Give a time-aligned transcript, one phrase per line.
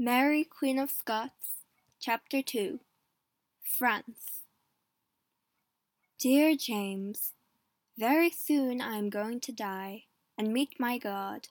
[0.00, 1.64] Mary, Queen of Scots,
[1.98, 2.78] Chapter 2
[3.64, 4.44] France
[6.20, 7.32] Dear James,
[7.98, 10.04] Very soon I am going to die
[10.38, 11.48] and meet my God.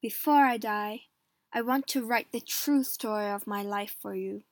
[0.00, 1.06] Before I die,
[1.52, 4.44] I want to write the true story of my life for you.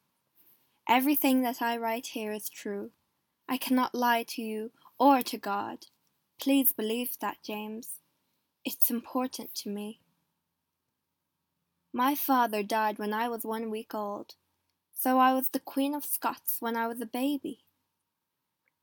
[0.89, 2.91] Everything that I write here is true.
[3.49, 5.87] I cannot lie to you or to God.
[6.43, 8.01] Please believe that, James.
[8.65, 10.01] It's important to me.
[11.93, 14.37] My father died when I was one week old,
[14.95, 17.65] so I was the Queen of Scots when I was a baby.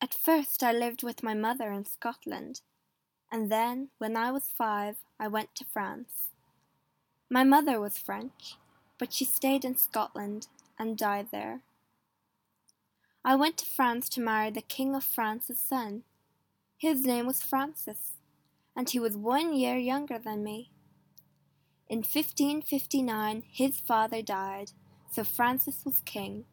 [0.02, 2.62] At first I lived with my mother in Scotland,
[3.32, 6.32] and then, when I was five, I went to France.
[7.30, 8.56] My mother was French,
[8.98, 10.48] but she stayed in Scotland
[10.78, 11.62] and died there.
[13.24, 16.04] I went to France to marry the King of France's son.
[16.78, 18.18] His name was Francis,
[18.76, 20.72] and he was one year younger than me.
[21.90, 24.72] In 1559 his father died,
[25.10, 26.44] so Francis was king.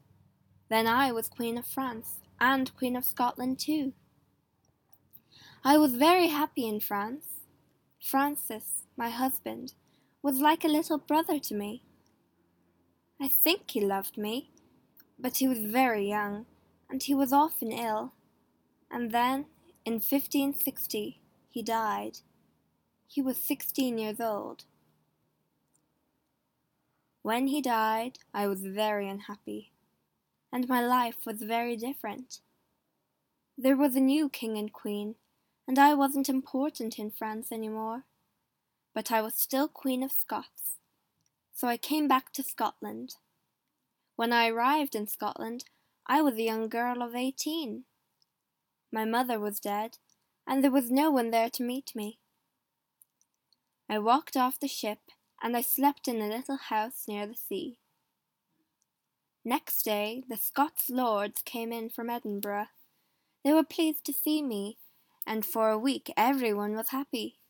[0.69, 3.93] Then I was Queen of France, and Queen of Scotland too.
[5.65, 7.25] I was very happy in France.
[8.01, 9.75] Francis, my husband,
[10.23, 11.83] was like a little brother to me.
[13.21, 14.51] I think he loved me,
[15.19, 16.47] but he was very young,
[16.89, 18.13] and he was often ill.
[18.91, 19.47] And then,
[19.85, 21.21] in 1560,
[21.51, 22.19] he died.
[23.07, 24.65] He was sixteen years old.
[27.25, 29.73] When he died, I was very unhappy,
[30.53, 32.41] and my life was very different.
[33.57, 35.15] There was a new king and queen,
[35.67, 38.03] and I wasn't important in France any more.
[38.95, 40.77] But I was still Queen of Scots,
[41.55, 43.15] so I came back to Scotland.
[44.17, 45.65] When I arrived in Scotland,
[46.07, 47.85] I was a young girl of eighteen.
[48.93, 49.97] My mother was dead,
[50.47, 52.19] and there was no one there to meet me.
[53.89, 54.99] I walked off the ship
[55.45, 57.77] and I slept in a little house near the sea.
[59.45, 62.69] Next day the Scots lords came in from Edinburgh.
[63.45, 64.79] They were pleased to see me,
[65.27, 67.41] and for a week everyone was happy.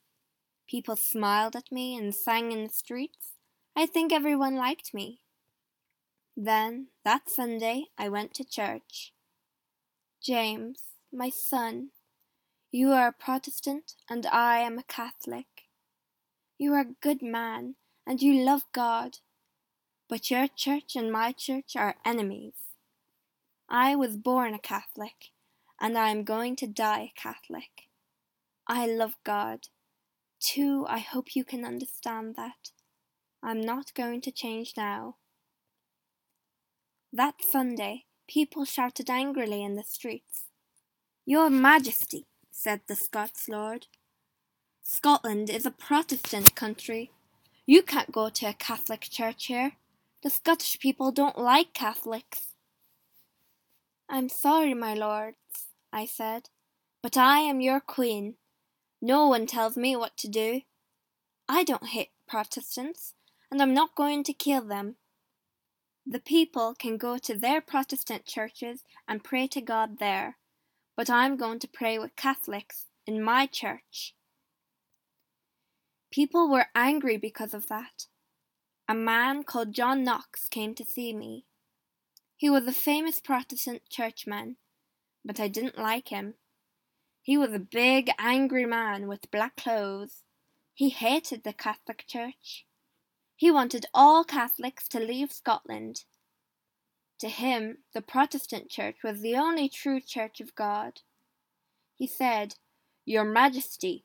[0.69, 3.35] People smiled at me and sang in the streets.
[3.77, 5.21] I think everyone liked me.
[6.37, 9.13] Then, that Sunday, I went to church.
[10.21, 10.81] James,
[11.13, 11.91] my son,
[12.73, 15.47] you are a Protestant and I am a Catholic.
[16.59, 17.77] You are a good man
[18.07, 19.19] and you love God.
[20.09, 22.55] But your church and my church are enemies.
[23.69, 25.33] I was born a Catholic,
[25.81, 27.89] and I am going to die a Catholic.
[28.67, 29.69] I love God.
[30.41, 32.71] Too, I hope you can understand that.
[33.43, 35.17] I'm not going to change now.
[37.13, 40.45] That Sunday, people shouted angrily in the streets.
[41.25, 43.87] Your Majesty, said the Scots Lord,
[44.83, 47.11] Scotland is a Protestant country
[47.67, 49.73] you can't go to a Catholic church here.
[50.23, 52.55] The Scottish people don't like Catholics.
[54.09, 55.37] I'm sorry, my lords,
[55.93, 56.51] I said,
[57.03, 58.35] but I am your queen.
[59.01, 60.63] No one tells me what to do.
[61.49, 63.15] I don't hate Protestants,
[63.51, 64.97] and I'm not going to kill them.
[66.07, 70.37] The people can go to their Protestant churches and pray to God there,
[70.97, 74.15] but I'm going to pray with Catholics in my church.
[76.15, 78.07] People were angry because of that.
[78.89, 81.45] A man called John Knox came to see me.
[82.37, 84.55] He was a famous Protestant churchman,
[85.25, 86.35] but I didn't like him.
[87.21, 90.23] He was a big, angry man with black clothes.
[90.73, 92.65] He hated the Catholic Church.
[93.35, 96.05] He wanted all Catholics to leave Scotland.
[97.19, 101.01] To him, the Protestant Church was the only true Church of God.
[101.97, 102.55] He said,
[103.05, 104.05] Your Majesty,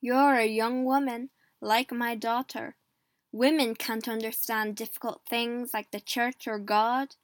[0.00, 2.76] you're a young woman, like my daughter.
[3.32, 7.16] Women can't understand difficult things like the church or God.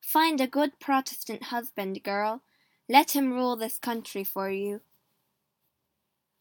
[0.00, 2.42] Find a good Protestant husband, girl.
[2.88, 4.80] Let him rule this country for you.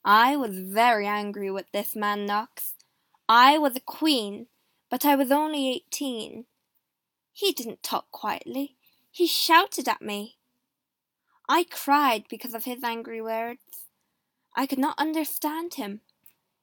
[0.06, 2.76] I was very angry with this man Knox.
[3.28, 4.48] I was a queen,
[4.90, 6.46] but I was only eighteen.
[7.34, 8.78] He didn't talk quietly.
[9.12, 10.38] He shouted at me.
[11.50, 13.87] I cried because of his angry words.
[14.60, 16.02] I could not understand him.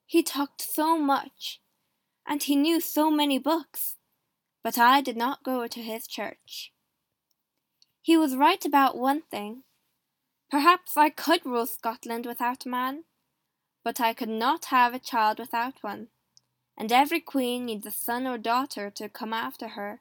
[0.04, 1.60] He talked so much,
[2.26, 3.94] and he knew so many books,
[4.64, 6.72] but I did not go to his church.
[8.02, 9.62] He was right about one thing.
[10.50, 13.04] Perhaps I could rule Scotland without a man,
[13.84, 16.08] but I could not have a child without one,
[16.76, 20.00] and every queen needs a son or daughter to come after her,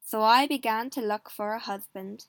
[0.00, 2.26] so I began to look for a husband.